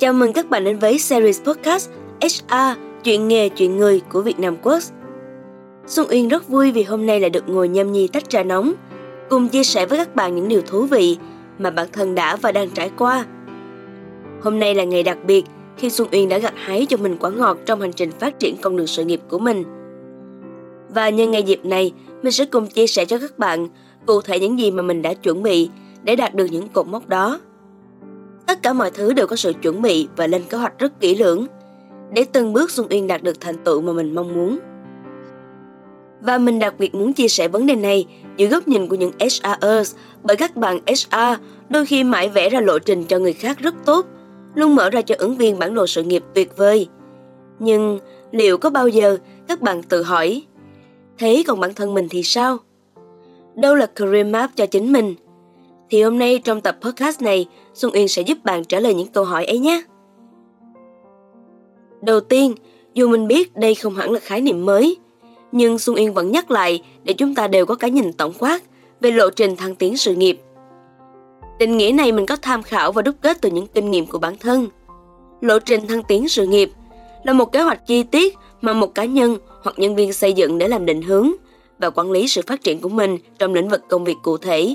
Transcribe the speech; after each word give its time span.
Chào 0.00 0.12
mừng 0.12 0.32
các 0.32 0.50
bạn 0.50 0.64
đến 0.64 0.78
với 0.78 0.98
series 0.98 1.42
podcast 1.42 1.90
HR 2.20 2.78
Chuyện 3.04 3.28
nghề 3.28 3.48
chuyện 3.48 3.76
người 3.76 4.00
của 4.12 4.22
Việt 4.22 4.38
Nam 4.38 4.56
Quốc. 4.62 4.78
Xuân 5.86 6.06
Uyên 6.10 6.28
rất 6.28 6.48
vui 6.48 6.72
vì 6.72 6.82
hôm 6.82 7.06
nay 7.06 7.20
lại 7.20 7.30
được 7.30 7.48
ngồi 7.48 7.68
nhâm 7.68 7.92
nhi 7.92 8.08
tách 8.08 8.28
trà 8.28 8.42
nóng, 8.42 8.72
cùng 9.30 9.48
chia 9.48 9.64
sẻ 9.64 9.86
với 9.86 9.98
các 9.98 10.14
bạn 10.14 10.34
những 10.34 10.48
điều 10.48 10.62
thú 10.62 10.86
vị 10.86 11.18
mà 11.58 11.70
bản 11.70 11.88
thân 11.92 12.14
đã 12.14 12.36
và 12.36 12.52
đang 12.52 12.70
trải 12.70 12.90
qua. 12.98 13.26
Hôm 14.42 14.58
nay 14.58 14.74
là 14.74 14.84
ngày 14.84 15.02
đặc 15.02 15.18
biệt 15.26 15.44
khi 15.76 15.90
Xuân 15.90 16.08
Uyên 16.12 16.28
đã 16.28 16.38
gặt 16.38 16.54
hái 16.56 16.86
cho 16.86 16.96
mình 16.96 17.16
quả 17.20 17.30
ngọt 17.30 17.58
trong 17.66 17.80
hành 17.80 17.92
trình 17.92 18.10
phát 18.10 18.38
triển 18.38 18.56
con 18.60 18.76
đường 18.76 18.86
sự 18.86 19.04
nghiệp 19.04 19.20
của 19.28 19.38
mình. 19.38 19.64
Và 20.88 21.08
nhân 21.08 21.30
ngày 21.30 21.42
dịp 21.42 21.64
này, 21.64 21.92
mình 22.22 22.32
sẽ 22.32 22.44
cùng 22.44 22.66
chia 22.66 22.86
sẻ 22.86 23.04
cho 23.04 23.18
các 23.18 23.38
bạn 23.38 23.68
cụ 24.06 24.20
thể 24.20 24.40
những 24.40 24.58
gì 24.58 24.70
mà 24.70 24.82
mình 24.82 25.02
đã 25.02 25.14
chuẩn 25.14 25.42
bị 25.42 25.70
để 26.02 26.16
đạt 26.16 26.34
được 26.34 26.46
những 26.50 26.68
cột 26.68 26.86
mốc 26.86 27.08
đó. 27.08 27.40
Tất 28.50 28.62
cả 28.62 28.72
mọi 28.72 28.90
thứ 28.90 29.12
đều 29.12 29.26
có 29.26 29.36
sự 29.36 29.52
chuẩn 29.62 29.82
bị 29.82 30.08
và 30.16 30.26
lên 30.26 30.42
kế 30.50 30.58
hoạch 30.58 30.78
rất 30.78 31.00
kỹ 31.00 31.16
lưỡng 31.16 31.46
để 32.12 32.24
từng 32.32 32.52
bước 32.52 32.70
Xuân 32.70 32.86
Uyên 32.90 33.06
đạt 33.06 33.22
được 33.22 33.40
thành 33.40 33.56
tựu 33.64 33.80
mà 33.80 33.92
mình 33.92 34.14
mong 34.14 34.34
muốn. 34.34 34.58
Và 36.20 36.38
mình 36.38 36.58
đặc 36.58 36.74
biệt 36.78 36.94
muốn 36.94 37.12
chia 37.12 37.28
sẻ 37.28 37.48
vấn 37.48 37.66
đề 37.66 37.74
này 37.74 38.06
dưới 38.36 38.48
góc 38.48 38.68
nhìn 38.68 38.88
của 38.88 38.94
những 38.94 39.12
HRers 39.20 39.94
bởi 40.22 40.36
các 40.36 40.56
bạn 40.56 40.80
HR 40.86 41.42
đôi 41.68 41.86
khi 41.86 42.04
mãi 42.04 42.28
vẽ 42.28 42.48
ra 42.48 42.60
lộ 42.60 42.78
trình 42.78 43.04
cho 43.04 43.18
người 43.18 43.32
khác 43.32 43.58
rất 43.58 43.74
tốt, 43.84 44.06
luôn 44.54 44.74
mở 44.74 44.90
ra 44.90 45.02
cho 45.02 45.14
ứng 45.18 45.36
viên 45.36 45.58
bản 45.58 45.74
đồ 45.74 45.86
sự 45.86 46.02
nghiệp 46.02 46.22
tuyệt 46.34 46.56
vời. 46.56 46.88
Nhưng 47.58 47.98
liệu 48.30 48.58
có 48.58 48.70
bao 48.70 48.88
giờ 48.88 49.16
các 49.48 49.60
bạn 49.60 49.82
tự 49.82 50.02
hỏi, 50.02 50.42
thế 51.18 51.42
còn 51.46 51.60
bản 51.60 51.74
thân 51.74 51.94
mình 51.94 52.08
thì 52.10 52.22
sao? 52.22 52.58
Đâu 53.54 53.74
là 53.74 53.86
career 53.86 54.26
map 54.26 54.50
cho 54.56 54.66
chính 54.66 54.92
mình? 54.92 55.14
Thì 55.90 56.02
hôm 56.02 56.18
nay 56.18 56.38
trong 56.44 56.60
tập 56.60 56.76
podcast 56.80 57.22
này, 57.22 57.46
Xuân 57.74 57.92
Uyên 57.94 58.08
sẽ 58.08 58.22
giúp 58.22 58.38
bạn 58.44 58.64
trả 58.64 58.80
lời 58.80 58.94
những 58.94 59.08
câu 59.08 59.24
hỏi 59.24 59.44
ấy 59.44 59.58
nhé. 59.58 59.82
Đầu 62.02 62.20
tiên, 62.20 62.54
dù 62.94 63.08
mình 63.08 63.28
biết 63.28 63.56
đây 63.56 63.74
không 63.74 63.94
hẳn 63.94 64.10
là 64.10 64.20
khái 64.20 64.40
niệm 64.40 64.66
mới, 64.66 64.96
nhưng 65.52 65.78
Xuân 65.78 65.96
Yên 65.96 66.14
vẫn 66.14 66.32
nhắc 66.32 66.50
lại 66.50 66.82
để 67.04 67.12
chúng 67.12 67.34
ta 67.34 67.48
đều 67.48 67.66
có 67.66 67.74
cái 67.74 67.90
nhìn 67.90 68.12
tổng 68.12 68.32
quát 68.38 68.62
về 69.00 69.10
lộ 69.10 69.30
trình 69.30 69.56
thăng 69.56 69.74
tiến 69.74 69.96
sự 69.96 70.14
nghiệp. 70.14 70.40
Định 71.58 71.76
nghĩa 71.76 71.92
này 71.92 72.12
mình 72.12 72.26
có 72.26 72.36
tham 72.36 72.62
khảo 72.62 72.92
và 72.92 73.02
đúc 73.02 73.14
kết 73.22 73.36
từ 73.40 73.50
những 73.50 73.66
kinh 73.66 73.90
nghiệm 73.90 74.06
của 74.06 74.18
bản 74.18 74.36
thân. 74.40 74.68
Lộ 75.40 75.58
trình 75.58 75.86
thăng 75.86 76.02
tiến 76.02 76.28
sự 76.28 76.46
nghiệp 76.46 76.70
là 77.24 77.32
một 77.32 77.52
kế 77.52 77.62
hoạch 77.62 77.86
chi 77.86 78.02
tiết 78.02 78.36
mà 78.60 78.72
một 78.72 78.94
cá 78.94 79.04
nhân 79.04 79.38
hoặc 79.62 79.78
nhân 79.78 79.94
viên 79.94 80.12
xây 80.12 80.32
dựng 80.32 80.58
để 80.58 80.68
làm 80.68 80.86
định 80.86 81.02
hướng 81.02 81.30
và 81.78 81.90
quản 81.90 82.10
lý 82.10 82.28
sự 82.28 82.42
phát 82.46 82.62
triển 82.62 82.80
của 82.80 82.88
mình 82.88 83.18
trong 83.38 83.54
lĩnh 83.54 83.68
vực 83.68 83.82
công 83.88 84.04
việc 84.04 84.16
cụ 84.22 84.36
thể. 84.36 84.74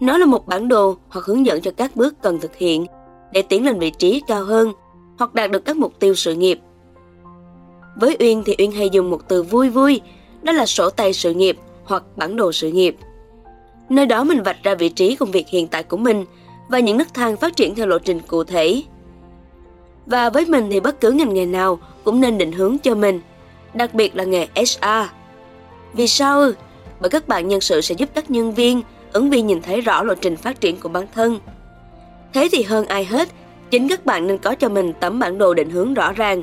Nó 0.00 0.18
là 0.18 0.26
một 0.26 0.46
bản 0.46 0.68
đồ 0.68 0.96
hoặc 1.08 1.24
hướng 1.24 1.46
dẫn 1.46 1.60
cho 1.60 1.70
các 1.70 1.96
bước 1.96 2.14
cần 2.22 2.40
thực 2.40 2.56
hiện 2.56 2.86
để 3.32 3.42
tiến 3.42 3.66
lên 3.66 3.78
vị 3.78 3.90
trí 3.90 4.22
cao 4.26 4.44
hơn 4.44 4.72
hoặc 5.18 5.34
đạt 5.34 5.50
được 5.50 5.64
các 5.64 5.76
mục 5.76 5.92
tiêu 5.98 6.14
sự 6.14 6.34
nghiệp. 6.34 6.60
Với 7.96 8.16
Uyên 8.20 8.42
thì 8.46 8.54
Uyên 8.58 8.72
hay 8.72 8.90
dùng 8.90 9.10
một 9.10 9.28
từ 9.28 9.42
vui 9.42 9.68
vui, 9.68 10.00
đó 10.42 10.52
là 10.52 10.66
sổ 10.66 10.90
tay 10.90 11.12
sự 11.12 11.34
nghiệp 11.34 11.56
hoặc 11.84 12.02
bản 12.16 12.36
đồ 12.36 12.52
sự 12.52 12.70
nghiệp. 12.70 12.96
Nơi 13.88 14.06
đó 14.06 14.24
mình 14.24 14.42
vạch 14.42 14.62
ra 14.62 14.74
vị 14.74 14.88
trí 14.88 15.16
công 15.16 15.30
việc 15.30 15.48
hiện 15.48 15.68
tại 15.68 15.82
của 15.82 15.96
mình 15.96 16.24
và 16.68 16.78
những 16.78 16.98
nấc 16.98 17.14
thang 17.14 17.36
phát 17.36 17.56
triển 17.56 17.74
theo 17.74 17.86
lộ 17.86 17.98
trình 17.98 18.20
cụ 18.20 18.44
thể. 18.44 18.82
Và 20.06 20.30
với 20.30 20.46
mình 20.46 20.68
thì 20.70 20.80
bất 20.80 21.00
cứ 21.00 21.10
ngành 21.10 21.34
nghề 21.34 21.46
nào 21.46 21.78
cũng 22.04 22.20
nên 22.20 22.38
định 22.38 22.52
hướng 22.52 22.78
cho 22.78 22.94
mình, 22.94 23.20
đặc 23.74 23.94
biệt 23.94 24.16
là 24.16 24.24
nghề 24.24 24.46
HR. 24.56 25.08
Vì 25.92 26.06
sao? 26.06 26.50
Bởi 27.00 27.10
các 27.10 27.28
bạn 27.28 27.48
nhân 27.48 27.60
sự 27.60 27.80
sẽ 27.80 27.94
giúp 27.94 28.08
các 28.14 28.30
nhân 28.30 28.54
viên, 28.54 28.82
ứng 29.12 29.30
viên 29.30 29.46
nhìn 29.46 29.62
thấy 29.62 29.80
rõ 29.80 30.02
lộ 30.02 30.14
trình 30.14 30.36
phát 30.36 30.60
triển 30.60 30.80
của 30.80 30.88
bản 30.88 31.06
thân. 31.14 31.38
Thế 32.32 32.48
thì 32.52 32.62
hơn 32.62 32.86
ai 32.86 33.04
hết, 33.04 33.28
chính 33.70 33.88
các 33.88 34.06
bạn 34.06 34.26
nên 34.26 34.38
có 34.38 34.54
cho 34.54 34.68
mình 34.68 34.92
tấm 35.00 35.18
bản 35.18 35.38
đồ 35.38 35.54
định 35.54 35.70
hướng 35.70 35.94
rõ 35.94 36.12
ràng. 36.12 36.42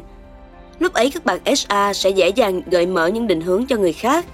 Lúc 0.80 0.94
ấy 0.94 1.12
các 1.12 1.26
bạn 1.26 1.56
SA 1.56 1.94
sẽ 1.94 2.10
dễ 2.10 2.30
dàng 2.30 2.62
gợi 2.66 2.86
mở 2.86 3.08
những 3.08 3.28
định 3.28 3.42
hướng 3.42 3.66
cho 3.66 3.76
người 3.76 3.94
khác. 3.94 4.26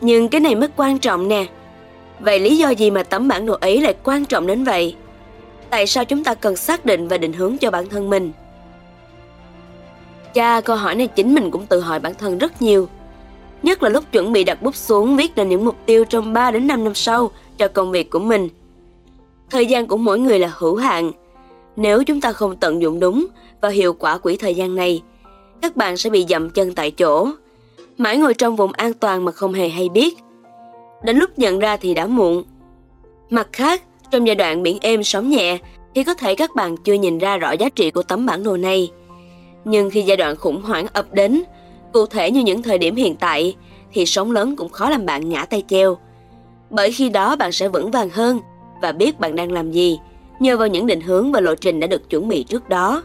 Nhưng 0.00 0.28
cái 0.28 0.40
này 0.40 0.54
mới 0.54 0.68
quan 0.76 0.98
trọng 0.98 1.28
nè. 1.28 1.46
Vậy 2.20 2.38
lý 2.38 2.56
do 2.56 2.68
gì 2.70 2.90
mà 2.90 3.02
tấm 3.02 3.28
bản 3.28 3.46
đồ 3.46 3.56
ấy 3.60 3.80
lại 3.80 3.94
quan 4.04 4.24
trọng 4.24 4.46
đến 4.46 4.64
vậy? 4.64 4.96
Tại 5.70 5.86
sao 5.86 6.04
chúng 6.04 6.24
ta 6.24 6.34
cần 6.34 6.56
xác 6.56 6.84
định 6.84 7.08
và 7.08 7.18
định 7.18 7.32
hướng 7.32 7.58
cho 7.58 7.70
bản 7.70 7.88
thân 7.88 8.10
mình? 8.10 8.32
Cha, 10.34 10.60
câu 10.60 10.76
hỏi 10.76 10.94
này 10.94 11.06
chính 11.06 11.34
mình 11.34 11.50
cũng 11.50 11.66
tự 11.66 11.80
hỏi 11.80 12.00
bản 12.00 12.14
thân 12.14 12.38
rất 12.38 12.62
nhiều. 12.62 12.88
Nhất 13.62 13.82
là 13.82 13.88
lúc 13.88 14.04
chuẩn 14.12 14.32
bị 14.32 14.44
đặt 14.44 14.62
bút 14.62 14.76
xuống 14.76 15.16
viết 15.16 15.36
ra 15.36 15.44
những 15.44 15.64
mục 15.64 15.76
tiêu 15.86 16.04
trong 16.04 16.32
3 16.32 16.50
đến 16.50 16.66
5 16.66 16.84
năm 16.84 16.94
sau 16.94 17.30
cho 17.58 17.68
công 17.68 17.90
việc 17.90 18.10
của 18.10 18.18
mình. 18.18 18.48
Thời 19.50 19.66
gian 19.66 19.86
của 19.86 19.96
mỗi 19.96 20.18
người 20.18 20.38
là 20.38 20.52
hữu 20.54 20.76
hạn. 20.76 21.12
Nếu 21.76 22.04
chúng 22.04 22.20
ta 22.20 22.32
không 22.32 22.56
tận 22.56 22.82
dụng 22.82 23.00
đúng 23.00 23.26
và 23.60 23.68
hiệu 23.68 23.92
quả 23.92 24.18
quỹ 24.18 24.36
thời 24.36 24.54
gian 24.54 24.74
này, 24.74 25.02
các 25.62 25.76
bạn 25.76 25.96
sẽ 25.96 26.10
bị 26.10 26.26
dậm 26.28 26.50
chân 26.50 26.74
tại 26.74 26.90
chỗ, 26.90 27.28
mãi 27.98 28.16
ngồi 28.16 28.34
trong 28.34 28.56
vùng 28.56 28.72
an 28.72 28.94
toàn 28.94 29.24
mà 29.24 29.32
không 29.32 29.52
hề 29.52 29.68
hay 29.68 29.88
biết. 29.88 30.18
Đến 31.02 31.16
lúc 31.16 31.38
nhận 31.38 31.58
ra 31.58 31.76
thì 31.76 31.94
đã 31.94 32.06
muộn. 32.06 32.44
Mặt 33.30 33.48
khác, 33.52 33.82
trong 34.10 34.26
giai 34.26 34.36
đoạn 34.36 34.62
biển 34.62 34.78
êm 34.80 35.04
sóng 35.04 35.30
nhẹ 35.30 35.58
thì 35.94 36.04
có 36.04 36.14
thể 36.14 36.34
các 36.34 36.54
bạn 36.54 36.76
chưa 36.76 36.92
nhìn 36.92 37.18
ra 37.18 37.36
rõ 37.36 37.52
giá 37.52 37.68
trị 37.68 37.90
của 37.90 38.02
tấm 38.02 38.26
bản 38.26 38.44
đồ 38.44 38.56
này. 38.56 38.90
Nhưng 39.64 39.90
khi 39.90 40.02
giai 40.02 40.16
đoạn 40.16 40.36
khủng 40.36 40.62
hoảng 40.62 40.86
ập 40.92 41.06
đến, 41.12 41.42
cụ 41.92 42.06
thể 42.06 42.30
như 42.30 42.40
những 42.40 42.62
thời 42.62 42.78
điểm 42.78 42.96
hiện 42.96 43.16
tại, 43.16 43.56
thì 43.92 44.06
sóng 44.06 44.32
lớn 44.32 44.56
cũng 44.56 44.68
khó 44.68 44.90
làm 44.90 45.06
bạn 45.06 45.28
ngã 45.28 45.44
tay 45.44 45.62
treo. 45.68 45.98
Bởi 46.70 46.92
khi 46.92 47.08
đó 47.08 47.36
bạn 47.36 47.52
sẽ 47.52 47.68
vững 47.68 47.90
vàng 47.90 48.10
hơn 48.10 48.40
và 48.82 48.92
biết 48.92 49.20
bạn 49.20 49.36
đang 49.36 49.52
làm 49.52 49.72
gì, 49.72 49.98
nhờ 50.40 50.56
vào 50.56 50.68
những 50.68 50.86
định 50.86 51.00
hướng 51.00 51.32
và 51.32 51.40
lộ 51.40 51.54
trình 51.54 51.80
đã 51.80 51.86
được 51.86 52.10
chuẩn 52.10 52.28
bị 52.28 52.42
trước 52.42 52.68
đó. 52.68 53.02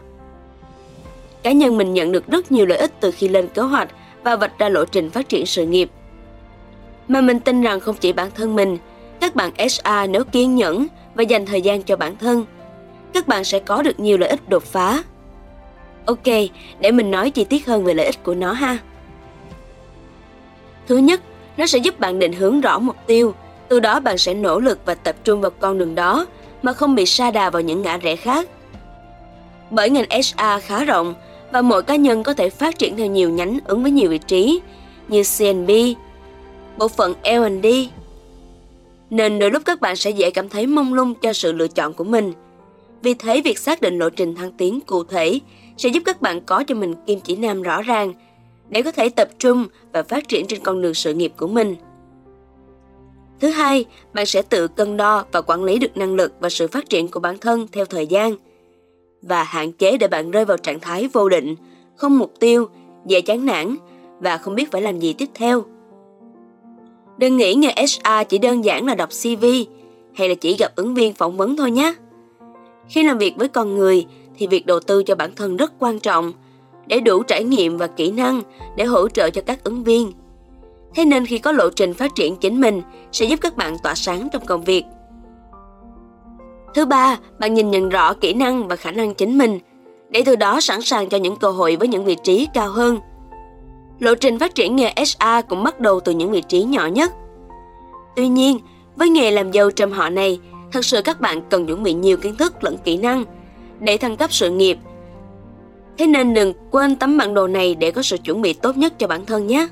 Cá 1.42 1.52
nhân 1.52 1.78
mình 1.78 1.94
nhận 1.94 2.12
được 2.12 2.26
rất 2.26 2.52
nhiều 2.52 2.66
lợi 2.66 2.78
ích 2.78 3.00
từ 3.00 3.10
khi 3.10 3.28
lên 3.28 3.48
kế 3.48 3.62
hoạch 3.62 3.88
và 4.24 4.36
vạch 4.36 4.58
ra 4.58 4.68
lộ 4.68 4.84
trình 4.84 5.10
phát 5.10 5.28
triển 5.28 5.46
sự 5.46 5.66
nghiệp. 5.66 5.90
Mà 7.08 7.20
mình 7.20 7.40
tin 7.40 7.62
rằng 7.62 7.80
không 7.80 7.96
chỉ 8.00 8.12
bản 8.12 8.30
thân 8.34 8.56
mình, 8.56 8.78
các 9.20 9.34
bạn 9.34 9.52
sa 9.68 10.06
nếu 10.06 10.24
kiên 10.24 10.54
nhẫn 10.54 10.86
và 11.14 11.22
dành 11.22 11.46
thời 11.46 11.62
gian 11.62 11.82
cho 11.82 11.96
bản 11.96 12.16
thân, 12.16 12.44
các 13.12 13.28
bạn 13.28 13.44
sẽ 13.44 13.58
có 13.58 13.82
được 13.82 14.00
nhiều 14.00 14.18
lợi 14.18 14.28
ích 14.28 14.48
đột 14.48 14.62
phá. 14.62 15.02
Ok, 16.06 16.50
để 16.80 16.90
mình 16.92 17.10
nói 17.10 17.30
chi 17.30 17.44
tiết 17.44 17.66
hơn 17.66 17.84
về 17.84 17.94
lợi 17.94 18.06
ích 18.06 18.22
của 18.22 18.34
nó 18.34 18.52
ha. 18.52 18.78
Thứ 20.88 20.96
nhất, 20.96 21.20
nó 21.56 21.66
sẽ 21.66 21.78
giúp 21.78 22.00
bạn 22.00 22.18
định 22.18 22.32
hướng 22.32 22.60
rõ 22.60 22.78
mục 22.78 22.96
tiêu, 23.06 23.34
từ 23.68 23.80
đó 23.80 24.00
bạn 24.00 24.18
sẽ 24.18 24.34
nỗ 24.34 24.60
lực 24.60 24.78
và 24.84 24.94
tập 24.94 25.16
trung 25.24 25.40
vào 25.40 25.50
con 25.50 25.78
đường 25.78 25.94
đó 25.94 26.26
mà 26.62 26.72
không 26.72 26.94
bị 26.94 27.06
sa 27.06 27.30
đà 27.30 27.50
vào 27.50 27.62
những 27.62 27.82
ngã 27.82 27.96
rẽ 27.96 28.16
khác. 28.16 28.48
Bởi 29.70 29.90
ngành 29.90 30.04
HR 30.10 30.62
khá 30.62 30.84
rộng 30.84 31.14
và 31.52 31.62
mỗi 31.62 31.82
cá 31.82 31.96
nhân 31.96 32.22
có 32.22 32.34
thể 32.34 32.50
phát 32.50 32.78
triển 32.78 32.96
theo 32.96 33.06
nhiều 33.06 33.30
nhánh 33.30 33.58
ứng 33.64 33.82
với 33.82 33.92
nhiều 33.92 34.10
vị 34.10 34.18
trí 34.18 34.60
như 35.08 35.22
CNB, 35.38 35.70
bộ 36.78 36.88
phận 36.88 37.14
L&D. 37.22 37.66
Nên 39.10 39.38
đôi 39.38 39.50
lúc 39.50 39.62
các 39.64 39.80
bạn 39.80 39.96
sẽ 39.96 40.10
dễ 40.10 40.30
cảm 40.30 40.48
thấy 40.48 40.66
mông 40.66 40.94
lung 40.94 41.14
cho 41.14 41.32
sự 41.32 41.52
lựa 41.52 41.68
chọn 41.68 41.94
của 41.94 42.04
mình. 42.04 42.32
Vì 43.02 43.14
thế 43.14 43.40
việc 43.40 43.58
xác 43.58 43.80
định 43.80 43.98
lộ 43.98 44.10
trình 44.10 44.34
thăng 44.34 44.52
tiến 44.52 44.80
cụ 44.80 45.04
thể 45.04 45.40
sẽ 45.76 45.88
giúp 45.88 46.02
các 46.06 46.22
bạn 46.22 46.40
có 46.40 46.64
cho 46.66 46.74
mình 46.74 46.94
kim 47.06 47.20
chỉ 47.20 47.36
nam 47.36 47.62
rõ 47.62 47.82
ràng 47.82 48.12
để 48.68 48.82
có 48.82 48.92
thể 48.92 49.08
tập 49.08 49.28
trung 49.38 49.66
và 49.92 50.02
phát 50.02 50.28
triển 50.28 50.46
trên 50.46 50.60
con 50.62 50.82
đường 50.82 50.94
sự 50.94 51.14
nghiệp 51.14 51.32
của 51.36 51.48
mình. 51.48 51.76
Thứ 53.40 53.48
hai, 53.48 53.84
bạn 54.12 54.26
sẽ 54.26 54.42
tự 54.42 54.68
cân 54.68 54.96
đo 54.96 55.24
và 55.32 55.40
quản 55.40 55.64
lý 55.64 55.78
được 55.78 55.96
năng 55.96 56.14
lực 56.14 56.32
và 56.40 56.48
sự 56.48 56.68
phát 56.68 56.88
triển 56.88 57.08
của 57.08 57.20
bản 57.20 57.38
thân 57.38 57.66
theo 57.72 57.84
thời 57.84 58.06
gian 58.06 58.36
và 59.22 59.42
hạn 59.42 59.72
chế 59.72 59.98
để 59.98 60.08
bạn 60.08 60.30
rơi 60.30 60.44
vào 60.44 60.56
trạng 60.56 60.80
thái 60.80 61.08
vô 61.12 61.28
định, 61.28 61.54
không 61.96 62.18
mục 62.18 62.32
tiêu, 62.40 62.68
dễ 63.06 63.20
chán 63.20 63.46
nản 63.46 63.76
và 64.20 64.38
không 64.38 64.54
biết 64.54 64.70
phải 64.72 64.82
làm 64.82 64.98
gì 64.98 65.12
tiếp 65.12 65.28
theo. 65.34 65.64
Đừng 67.18 67.36
nghĩ 67.36 67.54
nghề 67.54 67.68
HR 67.68 68.28
chỉ 68.28 68.38
đơn 68.38 68.64
giản 68.64 68.86
là 68.86 68.94
đọc 68.94 69.08
CV 69.22 69.44
hay 70.14 70.28
là 70.28 70.34
chỉ 70.34 70.56
gặp 70.56 70.72
ứng 70.76 70.94
viên 70.94 71.14
phỏng 71.14 71.36
vấn 71.36 71.56
thôi 71.56 71.70
nhé. 71.70 71.94
Khi 72.88 73.02
làm 73.02 73.18
việc 73.18 73.36
với 73.36 73.48
con 73.48 73.76
người 73.76 74.06
thì 74.38 74.46
việc 74.46 74.66
đầu 74.66 74.80
tư 74.80 75.02
cho 75.02 75.14
bản 75.14 75.34
thân 75.36 75.56
rất 75.56 75.72
quan 75.78 76.00
trọng 76.00 76.32
để 76.86 77.00
đủ 77.00 77.22
trải 77.22 77.44
nghiệm 77.44 77.78
và 77.78 77.86
kỹ 77.86 78.10
năng 78.10 78.42
để 78.76 78.84
hỗ 78.84 79.08
trợ 79.08 79.30
cho 79.30 79.42
các 79.46 79.64
ứng 79.64 79.84
viên. 79.84 80.12
Thế 80.94 81.04
nên 81.04 81.26
khi 81.26 81.38
có 81.38 81.52
lộ 81.52 81.70
trình 81.70 81.94
phát 81.94 82.14
triển 82.14 82.36
chính 82.36 82.60
mình 82.60 82.82
sẽ 83.12 83.24
giúp 83.24 83.40
các 83.40 83.56
bạn 83.56 83.76
tỏa 83.82 83.94
sáng 83.94 84.28
trong 84.32 84.46
công 84.46 84.64
việc. 84.64 84.84
Thứ 86.74 86.86
ba, 86.86 87.18
bạn 87.38 87.54
nhìn 87.54 87.70
nhận 87.70 87.88
rõ 87.88 88.14
kỹ 88.14 88.34
năng 88.34 88.68
và 88.68 88.76
khả 88.76 88.90
năng 88.90 89.14
chính 89.14 89.38
mình 89.38 89.58
để 90.10 90.22
từ 90.26 90.36
đó 90.36 90.60
sẵn 90.60 90.82
sàng 90.82 91.08
cho 91.08 91.18
những 91.18 91.36
cơ 91.36 91.50
hội 91.50 91.76
với 91.76 91.88
những 91.88 92.04
vị 92.04 92.16
trí 92.22 92.48
cao 92.54 92.68
hơn. 92.68 92.98
Lộ 93.98 94.14
trình 94.14 94.38
phát 94.38 94.54
triển 94.54 94.76
nghề 94.76 94.92
sa 95.04 95.42
cũng 95.48 95.64
bắt 95.64 95.80
đầu 95.80 96.00
từ 96.00 96.12
những 96.12 96.30
vị 96.30 96.42
trí 96.48 96.62
nhỏ 96.62 96.86
nhất. 96.86 97.12
Tuy 98.16 98.28
nhiên, 98.28 98.58
với 98.96 99.08
nghề 99.08 99.30
làm 99.30 99.52
dâu 99.52 99.70
trầm 99.70 99.92
họ 99.92 100.10
này, 100.10 100.40
thật 100.72 100.84
sự 100.84 101.02
các 101.02 101.20
bạn 101.20 101.40
cần 101.50 101.66
chuẩn 101.66 101.82
bị 101.82 101.92
nhiều 101.92 102.16
kiến 102.16 102.36
thức 102.36 102.64
lẫn 102.64 102.76
kỹ 102.84 102.96
năng 102.96 103.24
để 103.80 103.96
thăng 103.96 104.16
cấp 104.16 104.32
sự 104.32 104.50
nghiệp. 104.50 104.78
Thế 105.98 106.06
nên 106.06 106.34
đừng 106.34 106.52
quên 106.70 106.96
tấm 106.96 107.18
bản 107.18 107.34
đồ 107.34 107.46
này 107.46 107.74
để 107.74 107.90
có 107.90 108.02
sự 108.02 108.18
chuẩn 108.18 108.42
bị 108.42 108.52
tốt 108.52 108.76
nhất 108.76 108.98
cho 108.98 109.06
bản 109.06 109.26
thân 109.26 109.46
nhé. 109.46 109.68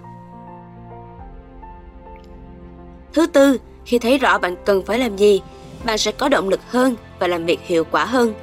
Thứ 3.12 3.26
tư, 3.26 3.60
khi 3.84 3.98
thấy 3.98 4.18
rõ 4.18 4.38
bạn 4.38 4.56
cần 4.64 4.82
phải 4.86 4.98
làm 4.98 5.16
gì, 5.16 5.42
bạn 5.84 5.98
sẽ 5.98 6.12
có 6.12 6.28
động 6.28 6.48
lực 6.48 6.60
hơn 6.70 6.94
và 7.18 7.26
làm 7.26 7.46
việc 7.46 7.60
hiệu 7.62 7.84
quả 7.90 8.04
hơn. 8.04 8.34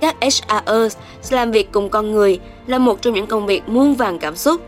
Các 0.00 0.16
HRers 0.20 0.96
làm 1.30 1.50
việc 1.50 1.72
cùng 1.72 1.88
con 1.88 2.10
người 2.10 2.40
là 2.66 2.78
một 2.78 3.02
trong 3.02 3.14
những 3.14 3.26
công 3.26 3.46
việc 3.46 3.68
muôn 3.68 3.94
vàng 3.94 4.18
cảm 4.18 4.36
xúc. 4.36 4.60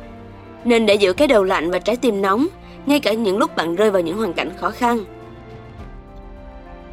Nên 0.65 0.87
để 0.87 0.95
giữ 0.95 1.13
cái 1.13 1.29
đầu 1.29 1.45
lạnh 1.45 1.71
và 1.71 1.79
trái 1.79 1.97
tim 1.97 2.23
nóng, 2.23 2.47
ngay 2.87 3.01
cả 3.01 3.13
những 3.13 3.39
lúc 3.39 3.57
bạn 3.57 3.77
rơi 3.77 3.91
vào 3.91 4.03
những 4.03 4.17
hoàn 4.17 4.33
cảnh 4.33 4.51
khó 4.57 4.71
khăn. 4.71 4.99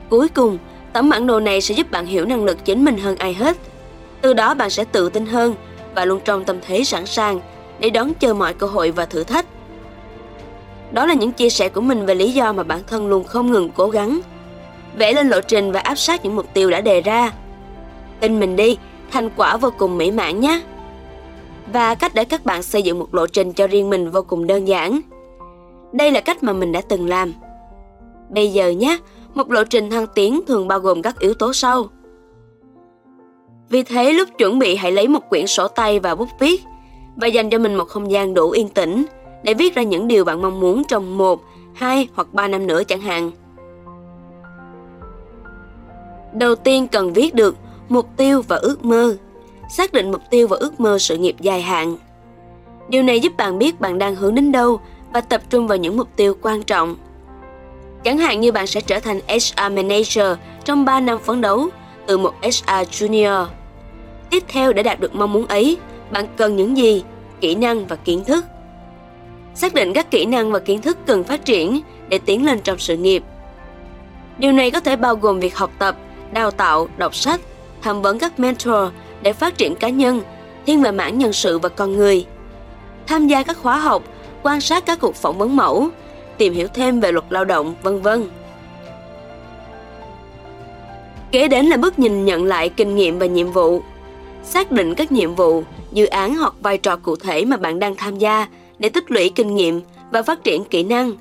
Cuối 0.10 0.27
cùng, 0.27 0.57
tấm 0.96 1.10
bản 1.10 1.28
đồ 1.28 1.40
này 1.40 1.62
sẽ 1.62 1.76
giúp 1.76 1.92
bạn 1.92 2.06
hiểu 2.06 2.26
năng 2.26 2.46
lực 2.46 2.66
chính 2.66 2.86
mình 2.86 2.98
hơn 2.98 3.16
ai 3.16 3.34
hết. 3.34 3.58
Từ 4.22 4.34
đó 4.34 4.54
bạn 4.54 4.70
sẽ 4.70 4.84
tự 4.84 5.10
tin 5.10 5.26
hơn 5.26 5.56
và 5.96 6.06
luôn 6.06 6.20
trong 6.26 6.46
tâm 6.46 6.58
thế 6.68 6.84
sẵn 6.84 7.06
sàng 7.06 7.40
để 7.80 7.90
đón 7.90 8.14
chờ 8.14 8.34
mọi 8.34 8.54
cơ 8.54 8.68
hội 8.68 8.92
và 8.92 9.06
thử 9.06 9.24
thách. 9.24 9.46
Đó 10.92 11.06
là 11.06 11.14
những 11.14 11.32
chia 11.32 11.50
sẻ 11.50 11.70
của 11.70 11.82
mình 11.82 12.06
về 12.06 12.16
lý 12.16 12.32
do 12.32 12.54
mà 12.54 12.64
bản 12.64 12.80
thân 12.88 13.08
luôn 13.08 13.24
không 13.24 13.52
ngừng 13.52 13.70
cố 13.70 13.90
gắng. 13.90 14.20
Vẽ 14.98 15.14
lên 15.14 15.30
lộ 15.30 15.42
trình 15.42 15.72
và 15.72 15.80
áp 15.80 15.96
sát 15.96 16.26
những 16.26 16.36
mục 16.36 16.54
tiêu 16.54 16.70
đã 16.70 16.82
đề 16.82 17.02
ra. 17.02 17.32
Tin 18.20 18.40
mình 18.40 18.56
đi, 18.56 18.78
thành 19.12 19.30
quả 19.38 19.58
vô 19.58 19.70
cùng 19.78 19.98
mỹ 19.98 20.12
mãn 20.12 20.40
nhé. 20.40 20.62
Và 21.74 21.96
cách 21.96 22.16
để 22.16 22.26
các 22.26 22.46
bạn 22.46 22.64
xây 22.64 22.84
dựng 22.84 23.00
một 23.00 23.16
lộ 23.16 23.28
trình 23.28 23.54
cho 23.54 23.68
riêng 23.68 23.90
mình 23.90 24.12
vô 24.12 24.22
cùng 24.22 24.48
đơn 24.48 24.68
giản. 24.68 25.02
Đây 25.94 26.12
là 26.12 26.20
cách 26.20 26.44
mà 26.44 26.54
mình 26.54 26.72
đã 26.72 26.82
từng 26.82 27.10
làm. 27.10 27.34
Bây 28.30 28.52
giờ 28.52 28.70
nhé, 28.70 28.98
một 29.36 29.52
lộ 29.52 29.64
trình 29.64 29.90
thăng 29.90 30.08
tiến 30.16 30.42
thường 30.48 30.68
bao 30.68 30.80
gồm 30.80 31.02
các 31.02 31.20
yếu 31.20 31.34
tố 31.34 31.54
sau. 31.54 31.86
Vì 33.70 33.84
thế 33.84 34.14
lúc 34.14 34.30
chuẩn 34.38 34.60
bị 34.60 34.76
hãy 34.76 34.92
lấy 34.92 35.08
một 35.08 35.30
quyển 35.30 35.48
sổ 35.48 35.68
tay 35.68 36.00
và 36.00 36.16
bút 36.16 36.30
viết 36.40 36.62
và 37.16 37.28
dành 37.28 37.50
cho 37.50 37.58
mình 37.58 37.76
một 37.76 37.86
không 37.86 38.12
gian 38.12 38.34
đủ 38.34 38.50
yên 38.50 38.70
tĩnh 38.70 39.06
để 39.44 39.54
viết 39.54 39.76
ra 39.76 39.84
những 39.84 40.08
điều 40.08 40.26
bạn 40.26 40.42
mong 40.42 40.60
muốn 40.60 40.84
trong 40.88 41.18
một, 41.18 41.42
hai 41.74 42.08
hoặc 42.14 42.34
ba 42.34 42.48
năm 42.48 42.68
nữa 42.68 42.84
chẳng 42.84 43.02
hạn. 43.02 43.32
Đầu 46.34 46.56
tiên 46.56 46.88
cần 46.88 47.14
viết 47.14 47.36
được 47.36 47.56
mục 47.90 48.08
tiêu 48.18 48.42
và 48.48 48.56
ước 48.56 48.86
mơ. 48.86 49.16
Xác 49.70 49.94
định 49.94 50.12
mục 50.12 50.22
tiêu 50.30 50.48
và 50.48 50.58
ước 50.58 50.80
mơ 50.80 51.00
sự 51.00 51.18
nghiệp 51.18 51.36
dài 51.42 51.62
hạn. 51.62 51.98
Điều 52.90 53.04
này 53.04 53.20
giúp 53.20 53.38
bạn 53.38 53.60
biết 53.60 53.80
bạn 53.80 53.98
đang 53.98 54.16
hướng 54.16 54.36
đến 54.36 54.52
đâu 54.52 54.80
và 55.14 55.22
tập 55.22 55.42
trung 55.50 55.68
vào 55.68 55.78
những 55.78 55.98
mục 55.98 56.08
tiêu 56.16 56.36
quan 56.42 56.64
trọng. 56.64 56.96
Chẳng 58.06 58.18
hạn 58.18 58.42
như 58.42 58.52
bạn 58.52 58.68
sẽ 58.68 58.81
trở 58.81 59.00
thành 59.00 59.19
HR 59.28 59.62
Manager 59.62 60.38
trong 60.66 60.86
3 60.86 61.00
năm 61.00 61.19
phấn 61.19 61.42
đấu 61.42 61.69
từ 62.07 62.18
một 62.18 62.34
HR 62.42 62.72
Junior. 62.92 63.46
Tiếp 64.30 64.44
theo 64.48 64.74
để 64.74 64.84
đạt 64.84 65.00
được 65.00 65.16
mong 65.16 65.34
muốn 65.34 65.48
ấy, 65.48 65.78
bạn 66.12 66.25
cần 66.38 66.56
những 66.56 66.78
gì? 66.78 67.04
Kỹ 67.42 67.56
năng 67.56 67.88
và 67.88 67.96
kiến 67.96 68.24
thức. 68.24 68.46
Xác 69.56 69.74
định 69.74 69.94
các 69.94 70.12
kỹ 70.12 70.25
năng 70.25 70.52
và 70.52 70.60
kiến 70.60 70.81
thức 70.81 70.98
cần 71.06 71.24
phát 71.24 71.46
triển 71.46 71.81
để 72.10 72.19
tiến 72.25 72.46
lên 72.46 72.60
trong 72.60 72.80
sự 72.80 72.98
nghiệp. 72.98 73.24
Điều 74.38 74.51
này 74.51 74.72
có 74.72 74.80
thể 74.80 74.96
bao 74.96 75.16
gồm 75.16 75.40
việc 75.40 75.58
học 75.58 75.72
tập, 75.80 75.96
đào 76.34 76.51
tạo, 76.51 76.88
đọc 76.98 77.16
sách, 77.16 77.42
tham 77.81 78.01
vấn 78.01 78.19
các 78.19 78.40
mentor 78.40 78.92
để 79.22 79.34
phát 79.34 79.58
triển 79.58 79.75
cá 79.75 79.90
nhân, 79.90 80.22
thiên 80.66 80.81
về 80.81 80.92
mảng 80.92 81.19
nhân 81.19 81.34
sự 81.34 81.60
và 81.60 81.69
con 81.69 81.98
người. 81.98 82.25
Tham 83.08 83.28
gia 83.28 83.44
các 83.44 83.58
khóa 83.58 83.80
học, 83.80 84.04
quan 84.44 84.62
sát 84.62 84.86
các 84.86 85.00
cuộc 85.00 85.16
phỏng 85.16 85.38
vấn 85.38 85.56
mẫu, 85.56 85.90
tìm 86.38 86.54
hiểu 86.54 86.68
thêm 86.74 87.00
về 87.00 87.12
luật 87.12 87.26
lao 87.30 87.46
động, 87.46 87.76
vân 87.84 88.02
vân. 88.02 88.28
Kế 91.32 91.48
đến 91.48 91.66
là 91.66 91.78
bước 91.78 92.00
nhìn 92.00 92.26
nhận 92.26 92.44
lại 92.44 92.70
kinh 92.70 92.96
nghiệm 92.96 93.20
và 93.20 93.26
nhiệm 93.26 93.52
vụ. 93.52 93.82
Xác 94.44 94.72
định 94.72 94.96
các 94.96 95.12
nhiệm 95.12 95.36
vụ, 95.36 95.64
dự 95.92 96.06
án 96.06 96.36
hoặc 96.36 96.54
vai 96.62 96.78
trò 96.78 96.96
cụ 96.96 97.16
thể 97.16 97.46
mà 97.46 97.58
bạn 97.58 97.80
đang 97.80 97.96
tham 97.96 98.18
gia 98.18 98.48
để 98.80 98.90
tích 98.90 99.12
lũy 99.12 99.30
kinh 99.30 99.56
nghiệm 99.56 99.82
và 100.12 100.24
phát 100.24 100.44
triển 100.44 100.64
kỹ 100.64 100.84
năng. 100.84 101.12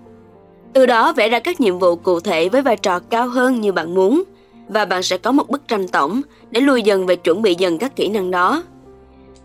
Từ 0.72 0.86
đó 0.86 1.12
vẽ 1.12 1.28
ra 1.28 1.38
các 1.38 1.60
nhiệm 1.60 1.78
vụ 1.78 1.96
cụ 1.96 2.20
thể 2.20 2.48
với 2.48 2.62
vai 2.62 2.76
trò 2.76 2.98
cao 2.98 3.28
hơn 3.28 3.60
như 3.60 3.72
bạn 3.72 3.94
muốn 3.94 4.22
và 4.68 4.84
bạn 4.84 5.02
sẽ 5.02 5.18
có 5.18 5.32
một 5.32 5.48
bức 5.48 5.68
tranh 5.68 5.88
tổng 5.88 6.20
để 6.50 6.60
lùi 6.60 6.82
dần 6.82 7.06
và 7.06 7.14
chuẩn 7.14 7.42
bị 7.42 7.54
dần 7.54 7.78
các 7.78 7.96
kỹ 7.96 8.08
năng 8.08 8.30
đó. 8.30 8.62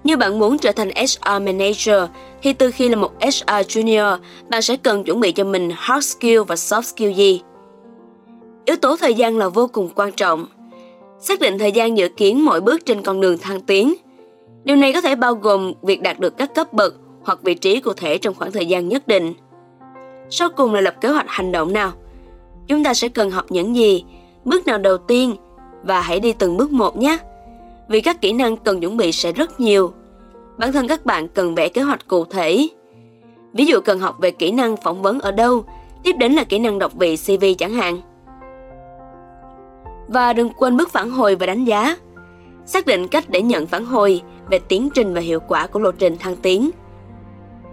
Như 0.03 0.17
bạn 0.17 0.39
muốn 0.39 0.57
trở 0.57 0.71
thành 0.71 0.89
HR 0.89 1.29
Manager 1.29 2.03
thì 2.41 2.53
từ 2.53 2.71
khi 2.71 2.89
là 2.89 2.95
một 2.95 3.11
HR 3.21 3.49
Junior, 3.49 4.17
bạn 4.49 4.61
sẽ 4.61 4.77
cần 4.77 5.03
chuẩn 5.03 5.19
bị 5.19 5.31
cho 5.31 5.43
mình 5.43 5.69
hard 5.75 6.07
skill 6.07 6.39
và 6.47 6.55
soft 6.55 6.81
skill 6.81 7.11
gì. 7.11 7.41
Yếu 8.65 8.75
tố 8.75 8.97
thời 8.97 9.13
gian 9.13 9.37
là 9.37 9.49
vô 9.49 9.67
cùng 9.67 9.89
quan 9.95 10.11
trọng. 10.11 10.45
Xác 11.19 11.39
định 11.39 11.59
thời 11.59 11.71
gian 11.71 11.97
dự 11.97 12.09
kiến 12.09 12.45
mỗi 12.45 12.61
bước 12.61 12.85
trên 12.85 13.01
con 13.01 13.21
đường 13.21 13.37
thăng 13.37 13.61
tiến. 13.61 13.93
Điều 14.63 14.75
này 14.75 14.93
có 14.93 15.01
thể 15.01 15.15
bao 15.15 15.33
gồm 15.33 15.73
việc 15.81 16.01
đạt 16.01 16.19
được 16.19 16.37
các 16.37 16.55
cấp 16.55 16.73
bậc 16.73 16.93
hoặc 17.23 17.39
vị 17.43 17.53
trí 17.53 17.79
cụ 17.79 17.93
thể 17.93 18.17
trong 18.17 18.35
khoảng 18.35 18.51
thời 18.51 18.65
gian 18.65 18.89
nhất 18.89 19.07
định. 19.07 19.33
Sau 20.29 20.49
cùng 20.49 20.73
là 20.73 20.81
lập 20.81 20.95
kế 21.01 21.09
hoạch 21.09 21.25
hành 21.27 21.51
động 21.51 21.73
nào. 21.73 21.91
Chúng 22.67 22.83
ta 22.83 22.93
sẽ 22.93 23.09
cần 23.09 23.31
học 23.31 23.45
những 23.49 23.75
gì, 23.75 24.03
bước 24.45 24.67
nào 24.67 24.77
đầu 24.77 24.97
tiên 24.97 25.35
và 25.83 26.01
hãy 26.01 26.19
đi 26.19 26.33
từng 26.33 26.57
bước 26.57 26.71
một 26.71 26.97
nhé. 26.97 27.17
Vì 27.89 28.01
các 28.01 28.21
kỹ 28.21 28.33
năng 28.33 28.57
cần 28.57 28.81
chuẩn 28.81 28.97
bị 28.97 29.11
sẽ 29.11 29.31
rất 29.31 29.59
nhiều. 29.59 29.93
Bản 30.57 30.71
thân 30.71 30.87
các 30.87 31.05
bạn 31.05 31.27
cần 31.27 31.55
vẽ 31.55 31.69
kế 31.69 31.81
hoạch 31.81 32.07
cụ 32.07 32.25
thể. 32.25 32.67
Ví 33.53 33.65
dụ 33.65 33.79
cần 33.81 33.99
học 33.99 34.15
về 34.19 34.31
kỹ 34.31 34.51
năng 34.51 34.77
phỏng 34.77 35.01
vấn 35.01 35.19
ở 35.19 35.31
đâu, 35.31 35.63
tiếp 36.03 36.15
đến 36.17 36.33
là 36.33 36.43
kỹ 36.43 36.59
năng 36.59 36.79
đọc 36.79 36.93
vị 36.93 37.17
CV 37.17 37.45
chẳng 37.57 37.73
hạn. 37.73 38.01
Và 40.07 40.33
đừng 40.33 40.49
quên 40.49 40.77
bước 40.77 40.89
phản 40.89 41.09
hồi 41.09 41.35
và 41.35 41.45
đánh 41.45 41.65
giá. 41.65 41.97
Xác 42.65 42.85
định 42.85 43.07
cách 43.07 43.29
để 43.29 43.41
nhận 43.41 43.67
phản 43.67 43.85
hồi 43.85 44.21
về 44.49 44.59
tiến 44.59 44.89
trình 44.93 45.13
và 45.13 45.21
hiệu 45.21 45.39
quả 45.39 45.67
của 45.67 45.79
lộ 45.79 45.91
trình 45.91 46.17
thăng 46.17 46.35
tiến. 46.35 46.69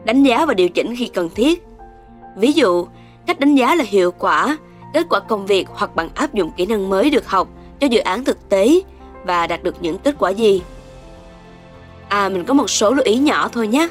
Đánh 0.04 0.22
giá 0.22 0.46
và 0.46 0.54
điều 0.54 0.68
chỉnh 0.68 0.94
khi 0.96 1.06
cần 1.06 1.28
thiết. 1.34 1.64
Ví 2.36 2.52
dụ, 2.52 2.86
cách 3.26 3.40
đánh 3.40 3.54
giá 3.54 3.74
là 3.74 3.84
hiệu 3.88 4.12
quả, 4.12 4.58
kết 4.94 5.06
quả 5.10 5.20
công 5.20 5.46
việc 5.46 5.68
hoặc 5.68 5.96
bằng 5.96 6.08
áp 6.14 6.34
dụng 6.34 6.50
kỹ 6.56 6.66
năng 6.66 6.88
mới 6.88 7.10
được 7.10 7.28
học 7.28 7.48
cho 7.80 7.86
dự 7.86 7.98
án 7.98 8.24
thực 8.24 8.48
tế 8.48 8.80
và 9.26 9.46
đạt 9.46 9.62
được 9.62 9.74
những 9.80 9.98
kết 9.98 10.14
quả 10.18 10.30
gì. 10.30 10.62
À 12.08 12.28
mình 12.28 12.44
có 12.44 12.54
một 12.54 12.70
số 12.70 12.90
lưu 12.90 13.04
ý 13.04 13.18
nhỏ 13.18 13.48
thôi 13.48 13.68
nhé. 13.68 13.88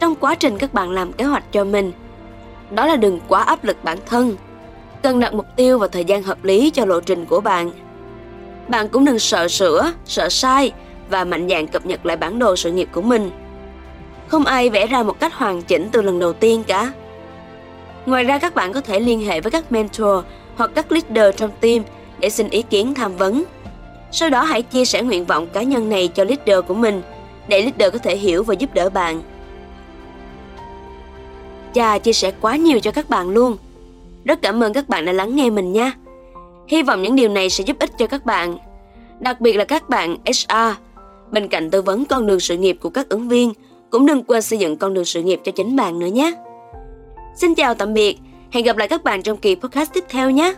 Trong 0.00 0.14
quá 0.14 0.34
trình 0.34 0.58
các 0.58 0.74
bạn 0.74 0.90
làm 0.90 1.12
kế 1.12 1.24
hoạch 1.24 1.52
cho 1.52 1.64
mình, 1.64 1.92
đó 2.70 2.86
là 2.86 2.96
đừng 2.96 3.20
quá 3.28 3.42
áp 3.42 3.64
lực 3.64 3.84
bản 3.84 3.98
thân. 4.06 4.36
Cần 5.02 5.20
đặt 5.20 5.34
mục 5.34 5.46
tiêu 5.56 5.78
và 5.78 5.88
thời 5.88 6.04
gian 6.04 6.22
hợp 6.22 6.44
lý 6.44 6.70
cho 6.70 6.84
lộ 6.84 7.00
trình 7.00 7.24
của 7.24 7.40
bạn. 7.40 7.70
Bạn 8.68 8.88
cũng 8.88 9.04
đừng 9.04 9.18
sợ 9.18 9.48
sửa, 9.48 9.92
sợ 10.04 10.28
sai 10.28 10.72
và 11.10 11.24
mạnh 11.24 11.48
dạn 11.48 11.66
cập 11.66 11.86
nhật 11.86 12.06
lại 12.06 12.16
bản 12.16 12.38
đồ 12.38 12.56
sự 12.56 12.72
nghiệp 12.72 12.88
của 12.92 13.02
mình. 13.02 13.30
Không 14.28 14.44
ai 14.44 14.70
vẽ 14.70 14.86
ra 14.86 15.02
một 15.02 15.20
cách 15.20 15.34
hoàn 15.34 15.62
chỉnh 15.62 15.88
từ 15.92 16.02
lần 16.02 16.18
đầu 16.18 16.32
tiên 16.32 16.64
cả. 16.66 16.92
Ngoài 18.06 18.24
ra 18.24 18.38
các 18.38 18.54
bạn 18.54 18.72
có 18.72 18.80
thể 18.80 19.00
liên 19.00 19.20
hệ 19.26 19.40
với 19.40 19.50
các 19.50 19.72
mentor 19.72 20.24
hoặc 20.56 20.70
các 20.74 20.92
leader 20.92 21.36
trong 21.36 21.50
team 21.60 21.82
để 22.18 22.30
xin 22.30 22.48
ý 22.48 22.62
kiến 22.62 22.94
tham 22.94 23.16
vấn. 23.16 23.44
Sau 24.16 24.30
đó 24.30 24.42
hãy 24.42 24.62
chia 24.62 24.84
sẻ 24.84 25.02
nguyện 25.02 25.24
vọng 25.24 25.46
cá 25.52 25.62
nhân 25.62 25.88
này 25.88 26.08
cho 26.08 26.24
leader 26.24 26.64
của 26.68 26.74
mình 26.74 27.02
để 27.48 27.62
leader 27.62 27.92
có 27.92 27.98
thể 27.98 28.16
hiểu 28.16 28.44
và 28.44 28.54
giúp 28.54 28.74
đỡ 28.74 28.90
bạn. 28.90 29.22
Chà, 31.74 31.98
chia 31.98 32.12
sẻ 32.12 32.32
quá 32.40 32.56
nhiều 32.56 32.80
cho 32.80 32.90
các 32.90 33.10
bạn 33.10 33.30
luôn. 33.30 33.56
Rất 34.24 34.42
cảm 34.42 34.62
ơn 34.62 34.72
các 34.72 34.88
bạn 34.88 35.04
đã 35.04 35.12
lắng 35.12 35.36
nghe 35.36 35.50
mình 35.50 35.72
nha. 35.72 35.92
Hy 36.68 36.82
vọng 36.82 37.02
những 37.02 37.16
điều 37.16 37.28
này 37.28 37.50
sẽ 37.50 37.64
giúp 37.64 37.78
ích 37.78 37.90
cho 37.98 38.06
các 38.06 38.26
bạn, 38.26 38.56
đặc 39.20 39.40
biệt 39.40 39.52
là 39.52 39.64
các 39.64 39.88
bạn 39.88 40.16
HR. 40.26 40.76
Bên 41.30 41.48
cạnh 41.48 41.70
tư 41.70 41.82
vấn 41.82 42.04
con 42.04 42.26
đường 42.26 42.40
sự 42.40 42.56
nghiệp 42.56 42.76
của 42.80 42.90
các 42.90 43.08
ứng 43.08 43.28
viên, 43.28 43.52
cũng 43.90 44.06
đừng 44.06 44.22
quên 44.22 44.42
xây 44.42 44.58
dựng 44.58 44.76
con 44.76 44.94
đường 44.94 45.04
sự 45.04 45.22
nghiệp 45.22 45.40
cho 45.44 45.52
chính 45.52 45.76
bạn 45.76 45.98
nữa 45.98 46.06
nhé. 46.06 46.32
Xin 47.36 47.54
chào 47.54 47.74
tạm 47.74 47.94
biệt, 47.94 48.18
hẹn 48.50 48.64
gặp 48.64 48.76
lại 48.76 48.88
các 48.88 49.04
bạn 49.04 49.22
trong 49.22 49.36
kỳ 49.36 49.54
podcast 49.54 49.92
tiếp 49.92 50.04
theo 50.08 50.30
nhé. 50.30 50.54